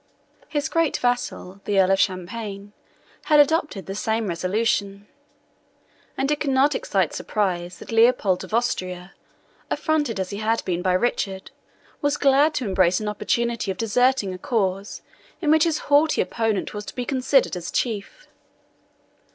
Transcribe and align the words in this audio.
His 0.47 0.67
great 0.67 0.97
vassal, 0.97 1.61
the 1.65 1.79
Earl 1.79 1.91
of 1.91 1.99
Champagne, 1.99 2.73
had 3.25 3.39
adopted 3.39 3.85
the 3.85 3.93
same 3.93 4.25
resolution; 4.25 5.07
and 6.17 6.31
it 6.31 6.39
could 6.39 6.49
not 6.49 6.73
excite 6.73 7.13
surprise 7.13 7.77
that 7.77 7.91
Leopold 7.91 8.43
of 8.43 8.51
Austria, 8.51 9.13
affronted 9.69 10.19
as 10.19 10.31
he 10.31 10.37
had 10.37 10.65
been 10.65 10.81
by 10.81 10.93
Richard, 10.93 11.51
was 12.01 12.17
glad 12.17 12.55
to 12.55 12.65
embrace 12.65 12.99
an 12.99 13.07
opportunity 13.07 13.69
of 13.69 13.77
deserting 13.77 14.33
a 14.33 14.39
cause 14.39 15.03
in 15.39 15.51
which 15.51 15.65
his 15.65 15.77
haughty 15.85 16.19
opponent 16.19 16.73
was 16.73 16.85
to 16.85 16.95
be 16.95 17.05
considered 17.05 17.55
as 17.55 17.69
chief. 17.69 18.27